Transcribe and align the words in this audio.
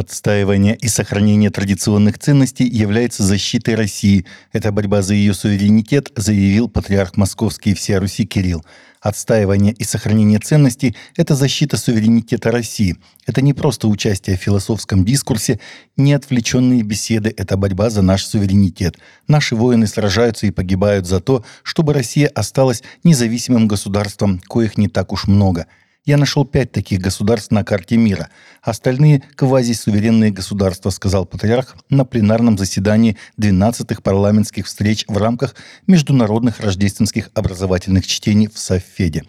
Отстаивание 0.00 0.76
и 0.76 0.88
сохранение 0.88 1.50
традиционных 1.50 2.18
ценностей 2.18 2.66
является 2.66 3.22
защитой 3.22 3.74
России. 3.74 4.24
Это 4.50 4.72
борьба 4.72 5.02
за 5.02 5.12
ее 5.12 5.34
суверенитет, 5.34 6.10
заявил 6.16 6.70
патриарх 6.70 7.18
Московский 7.18 7.72
и 7.72 7.74
всея 7.74 8.00
Руси 8.00 8.24
Кирилл. 8.24 8.64
Отстаивание 9.02 9.74
и 9.74 9.84
сохранение 9.84 10.38
ценностей– 10.38 10.96
это 11.16 11.34
защита 11.34 11.76
суверенитета 11.76 12.50
России. 12.50 12.96
Это 13.26 13.42
не 13.42 13.52
просто 13.52 13.88
участие 13.88 14.38
в 14.38 14.40
философском 14.40 15.04
дискурсе, 15.04 15.60
не 15.98 16.14
отвлеченные 16.14 16.80
беседы– 16.82 17.34
это 17.36 17.58
борьба 17.58 17.90
за 17.90 18.00
наш 18.00 18.24
суверенитет. 18.24 18.96
Наши 19.28 19.54
воины 19.54 19.86
сражаются 19.86 20.46
и 20.46 20.50
погибают 20.50 21.06
за 21.06 21.20
то, 21.20 21.44
чтобы 21.62 21.92
Россия 21.92 22.28
осталась 22.28 22.82
независимым 23.04 23.68
государством, 23.68 24.40
коих 24.48 24.78
не 24.78 24.88
так 24.88 25.12
уж 25.12 25.26
много– 25.26 25.66
я 26.04 26.16
нашел 26.16 26.44
пять 26.44 26.72
таких 26.72 27.00
государств 27.00 27.50
на 27.50 27.64
карте 27.64 27.96
мира. 27.96 28.28
Остальные– 28.62 29.22
квазисуверенные 29.36 30.30
государства, 30.30 30.90
сказал 30.90 31.26
патриарх 31.26 31.76
на 31.88 32.04
пленарном 32.04 32.56
заседании 32.56 33.16
12-х 33.38 34.00
парламентских 34.02 34.66
встреч 34.66 35.04
в 35.08 35.16
рамках 35.16 35.54
международных 35.86 36.60
рождественских 36.60 37.30
образовательных 37.34 38.06
чтений 38.06 38.48
в 38.48 38.58
Софеде. 38.58 39.24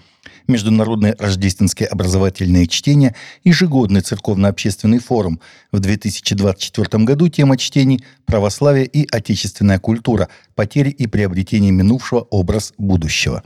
Международные 0.48 1.16
рождественские 1.20 1.88
образовательные 1.88 2.68
чтения– 2.68 3.16
ежегодный 3.44 4.02
церковно-общественный 4.02 5.00
форум. 5.00 5.40
В 5.72 5.80
2024 5.80 7.04
году 7.04 7.28
тема 7.28 7.58
чтений– 7.58 8.04
православие 8.26 8.86
и 8.86 9.08
отечественная 9.12 9.80
культура, 9.80 10.30
потери 10.56 10.90
и 10.90 11.08
приобретение 11.08 11.72
минувшего, 11.72 12.22
образ 12.30 12.74
будущего. 12.78 13.44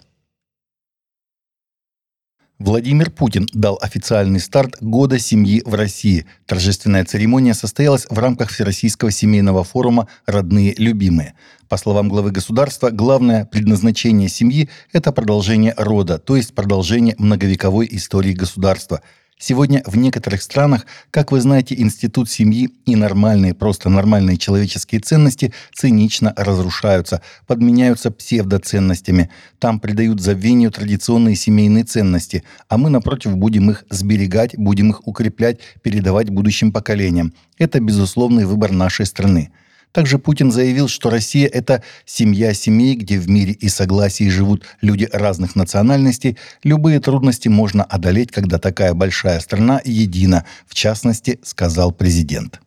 Владимир 2.65 3.11
Путин 3.11 3.47
дал 3.53 3.77
официальный 3.79 4.39
старт 4.39 4.77
Года 4.81 5.19
семьи 5.19 5.61
в 5.63 5.75
России. 5.75 6.25
Торжественная 6.47 7.05
церемония 7.05 7.53
состоялась 7.53 8.07
в 8.09 8.17
рамках 8.17 8.49
Всероссийского 8.49 9.12
семейного 9.12 9.63
форума 9.63 10.07
«Родные 10.26 10.73
любимые». 10.75 11.35
По 11.70 11.77
словам 11.77 12.09
главы 12.09 12.31
государства, 12.31 12.90
главное 12.90 13.45
предназначение 13.45 14.29
семьи– 14.29 14.67
это 14.93 15.12
продолжение 15.12 15.75
рода, 15.77 16.17
то 16.17 16.35
есть 16.35 16.55
продолжение 16.55 17.13
многовековой 17.20 17.87
истории 17.91 18.34
государства– 18.34 19.01
Сегодня 19.48 19.84
в 19.85 19.96
некоторых 19.96 20.41
странах, 20.41 20.88
как 21.12 21.32
вы 21.32 21.40
знаете, 21.40 21.76
институт 21.79 22.32
семьи 22.32 22.71
и 22.88 22.96
нормальные, 22.96 23.54
просто 23.54 23.90
нормальные 23.90 24.37
человеческие 24.37 25.02
ценности 25.02 25.54
цинично 25.71 26.34
разрушаются, 26.35 27.21
подменяются 27.46 28.10
псевдоценностями. 28.10 29.29
Там 29.60 29.79
придают 29.79 30.20
забвению 30.20 30.71
традиционные 30.71 31.35
семейные 31.35 31.84
ценности, 31.84 32.43
а 32.70 32.79
мы, 32.79 32.90
напротив, 32.90 33.37
будем 33.37 33.70
их 33.70 33.85
сберегать, 33.91 34.57
будем 34.57 34.90
их 34.90 35.07
укреплять, 35.07 35.59
передавать 35.84 36.32
будущим 36.32 36.71
поколениям. 36.71 37.32
Это 37.59 37.80
безусловный 37.80 38.46
выбор 38.46 38.71
нашей 38.71 39.05
страны. 39.05 39.52
Также 39.96 40.20
Путин 40.20 40.51
заявил, 40.51 40.90
что 40.90 41.10
Россия– 41.10 41.48
это 41.54 41.82
семья 42.04 42.54
семей, 42.54 42.96
где 42.96 43.18
в 43.18 43.29
мире 43.29 43.54
и 43.54 43.70
согласии 43.70 44.27
живут 44.27 44.65
люди 44.82 45.07
разных 45.10 45.55
национальностей. 45.55 46.37
Любые 46.65 46.99
трудности 46.99 47.48
можно 47.48 47.82
одолеть, 47.85 48.29
когда 48.29 48.60
такая 48.60 48.93
большая 48.93 49.40
страна 49.40 49.79
едина, 49.85 50.43
в 50.68 50.76
частности, 50.76 51.40
сказал 51.43 51.93
президент. 51.93 52.60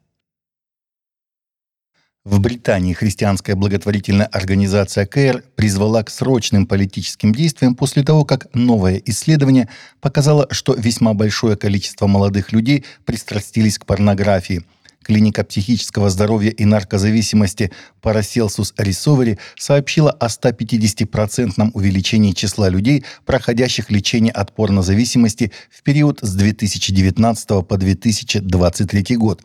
В 2.25 2.41
Британии 2.41 2.95
христианская 2.95 3.57
благотворительная 3.57 4.27
организация 4.27 5.05
КЭР 5.05 5.45
призвала 5.55 6.03
к 6.05 6.09
срочным 6.09 6.67
политическим 6.67 7.35
действиям 7.35 7.75
после 7.75 8.05
того, 8.05 8.25
как 8.25 8.47
новое 8.55 9.03
исследование 9.05 9.69
показало, 10.01 10.48
что 10.51 10.73
весьма 10.73 11.13
большое 11.13 11.59
количество 11.59 12.07
молодых 12.07 12.53
людей 12.53 12.87
пристрастились 13.05 13.79
к 13.79 13.85
порнографии– 13.85 14.63
Клиника 15.03 15.43
психического 15.43 16.11
здоровья 16.11 16.51
и 16.51 16.65
наркозависимости 16.65 17.71
Paracelsus 18.03 18.75
Recovery 18.77 19.39
сообщила 19.57 20.11
о 20.11 20.27
150% 20.27 21.70
увеличении 21.73 22.33
числа 22.33 22.69
людей, 22.69 23.05
проходящих 23.25 23.91
лечение 23.91 24.33
от 24.33 24.55
порнозависимости 24.55 25.53
в 25.70 25.83
период 25.83 26.19
с 26.20 26.35
2019 26.35 27.67
по 27.67 27.77
2023 27.77 29.17
год. 29.17 29.42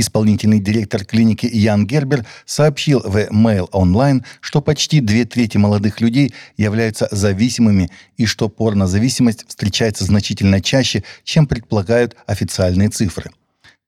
Исполнительный 0.00 0.60
директор 0.60 1.04
клиники 1.04 1.48
Ян 1.52 1.84
Гербер 1.84 2.24
сообщил 2.46 3.00
в 3.00 3.16
Mail 3.16 3.68
Online, 3.72 4.24
что 4.40 4.60
почти 4.60 5.00
две 5.00 5.24
трети 5.24 5.56
молодых 5.56 6.00
людей 6.00 6.32
являются 6.56 7.08
зависимыми 7.10 7.90
и 8.16 8.24
что 8.24 8.48
порнозависимость 8.48 9.44
встречается 9.48 10.04
значительно 10.04 10.60
чаще, 10.60 11.02
чем 11.24 11.48
предполагают 11.48 12.14
официальные 12.26 12.90
цифры. 12.90 13.32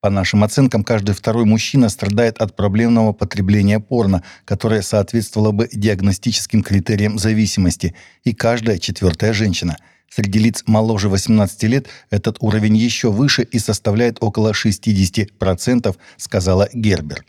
По 0.00 0.08
нашим 0.08 0.42
оценкам, 0.44 0.82
каждый 0.82 1.14
второй 1.14 1.44
мужчина 1.44 1.90
страдает 1.90 2.38
от 2.38 2.56
проблемного 2.56 3.12
потребления 3.12 3.80
порно, 3.80 4.22
которое 4.46 4.80
соответствовало 4.80 5.52
бы 5.52 5.68
диагностическим 5.70 6.62
критериям 6.62 7.18
зависимости, 7.18 7.94
и 8.24 8.32
каждая 8.32 8.78
четвертая 8.78 9.34
женщина. 9.34 9.76
Среди 10.08 10.38
лиц 10.38 10.62
моложе 10.66 11.10
18 11.10 11.62
лет 11.64 11.86
этот 12.08 12.38
уровень 12.40 12.78
еще 12.78 13.10
выше 13.10 13.42
и 13.42 13.58
составляет 13.58 14.16
около 14.22 14.52
60%, 14.52 15.96
сказала 16.16 16.68
Гербер. 16.72 17.22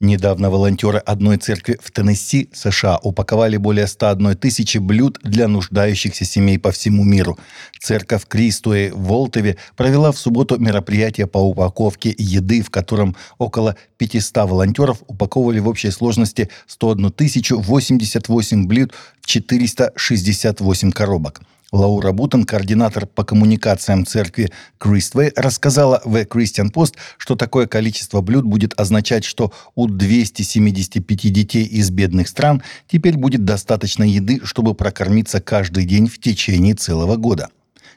Недавно 0.00 0.50
волонтеры 0.50 0.98
одной 0.98 1.36
церкви 1.36 1.78
в 1.80 1.92
Теннесси, 1.92 2.50
США, 2.52 2.98
упаковали 2.98 3.56
более 3.56 3.86
101 3.86 4.36
тысячи 4.36 4.78
блюд 4.78 5.20
для 5.22 5.46
нуждающихся 5.46 6.24
семей 6.24 6.58
по 6.58 6.72
всему 6.72 7.04
миру. 7.04 7.38
Церковь 7.80 8.26
Кристуэ 8.26 8.90
в 8.92 9.04
Волтове 9.04 9.56
провела 9.76 10.10
в 10.10 10.18
субботу 10.18 10.58
мероприятие 10.58 11.28
по 11.28 11.38
упаковке 11.38 12.12
еды, 12.18 12.62
в 12.62 12.70
котором 12.70 13.14
около 13.38 13.76
500 13.98 14.50
волонтеров 14.50 14.98
упаковывали 15.06 15.60
в 15.60 15.68
общей 15.68 15.90
сложности 15.90 16.50
101 16.66 17.12
тысячу 17.12 17.60
88 17.60 18.66
блюд 18.66 18.92
в 19.20 19.26
468 19.26 20.90
коробок. 20.90 21.40
Лаура 21.74 22.12
Бутон, 22.12 22.44
координатор 22.44 23.06
по 23.06 23.24
коммуникациям 23.24 24.06
церкви 24.06 24.50
Криствей, 24.78 25.32
рассказала 25.34 26.00
в 26.04 26.14
Christian 26.22 26.72
Post, 26.72 26.94
что 27.18 27.34
такое 27.34 27.66
количество 27.66 28.20
блюд 28.20 28.44
будет 28.44 28.78
означать, 28.78 29.24
что 29.24 29.52
у 29.74 29.88
275 29.88 31.32
детей 31.32 31.64
из 31.64 31.90
бедных 31.90 32.28
стран 32.28 32.62
теперь 32.88 33.16
будет 33.16 33.44
достаточно 33.44 34.04
еды, 34.04 34.40
чтобы 34.44 34.74
прокормиться 34.74 35.40
каждый 35.40 35.84
день 35.84 36.06
в 36.06 36.20
течение 36.20 36.74
целого 36.74 37.16
года. 37.16 37.48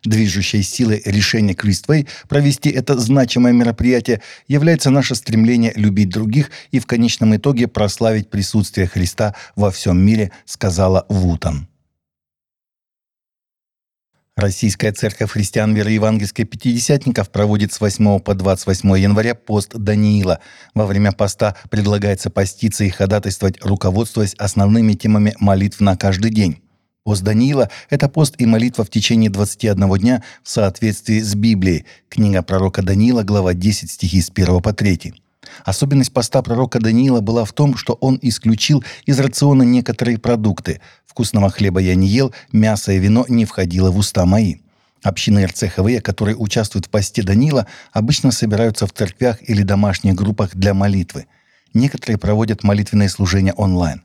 Движущей 0.03 0.63
силой 0.63 1.01
решения 1.05 1.53
Криствей 1.53 2.07
провести 2.27 2.69
это 2.69 2.97
значимое 2.97 3.53
мероприятие 3.53 4.21
является 4.47 4.89
наше 4.89 5.13
стремление 5.13 5.73
любить 5.75 6.09
других 6.09 6.49
и 6.71 6.79
в 6.79 6.87
конечном 6.87 7.35
итоге 7.35 7.67
прославить 7.67 8.29
присутствие 8.29 8.87
Христа 8.87 9.35
во 9.55 9.69
всем 9.69 9.99
мире, 9.99 10.31
сказала 10.45 11.05
Вутон. 11.09 11.67
Российская 14.37 14.91
церковь 14.91 15.31
христиан 15.31 15.73
веры 15.73 15.89
евангельской 15.89 16.45
пятидесятников 16.45 17.31
проводит 17.31 17.73
с 17.73 17.81
8 17.81 18.19
по 18.19 18.35
28 18.35 18.87
января 18.99 19.33
пост 19.33 19.73
Даниила. 19.73 20.41
Во 20.75 20.85
время 20.85 21.11
поста 21.11 21.55
предлагается 21.71 22.29
поститься 22.29 22.83
и 22.83 22.89
ходатайствовать, 22.89 23.57
руководствуясь 23.65 24.35
основными 24.35 24.93
темами 24.93 25.33
молитв 25.39 25.79
на 25.79 25.97
каждый 25.97 26.29
день. 26.29 26.61
Пост 27.03 27.23
Даниила– 27.23 27.71
это 27.89 28.09
пост 28.09 28.35
и 28.37 28.45
молитва 28.45 28.85
в 28.85 28.91
течение 28.91 29.31
21 29.31 29.97
дня 29.97 30.23
в 30.43 30.49
соответствии 30.49 31.19
с 31.19 31.33
Библией. 31.33 31.85
Книга 32.07 32.43
пророка 32.43 32.83
Даниила, 32.83 33.23
глава 33.23 33.55
10, 33.55 33.89
стихи 33.89 34.21
с 34.21 34.29
1 34.29 34.61
по 34.61 34.71
3. 34.71 35.15
Особенность 35.65 36.13
поста 36.13 36.41
пророка 36.41 36.79
Даниила 36.79 37.21
была 37.21 37.45
в 37.45 37.53
том, 37.53 37.75
что 37.77 37.93
он 37.93 38.19
исключил 38.21 38.83
из 39.05 39.19
рациона 39.19 39.63
некоторые 39.63 40.17
продукты. 40.17 40.81
Вкусного 41.05 41.49
хлеба 41.49 41.79
я 41.79 41.95
не 41.95 42.07
ел, 42.07 42.33
мясо 42.51 42.91
и 42.91 42.99
вино 42.99 43.25
не 43.27 43.45
входило 43.45 43.91
в 43.91 43.97
уста 43.97 44.25
мои. 44.25 44.57
Общины 45.03 45.45
РЦХВ, 45.45 46.01
которые 46.03 46.35
участвуют 46.35 46.87
в 46.87 46.89
посте 46.89 47.23
Данила, 47.23 47.67
обычно 47.93 48.31
собираются 48.31 48.87
в 48.87 48.93
церквях 48.93 49.37
или 49.47 49.61
домашних 49.61 50.15
группах 50.15 50.55
для 50.55 50.73
молитвы. 50.73 51.27
Некоторые 51.73 52.17
проводят 52.17 52.63
молитвенные 52.63 53.09
служения 53.09 53.53
онлайн. 53.53 54.03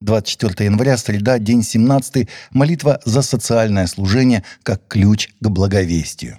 24 0.00 0.66
января, 0.66 0.96
среда, 0.96 1.38
день 1.38 1.62
17, 1.62 2.28
молитва 2.50 3.00
за 3.04 3.22
социальное 3.22 3.86
служение 3.86 4.42
как 4.62 4.86
ключ 4.88 5.30
к 5.40 5.48
благовестию. 5.48 6.38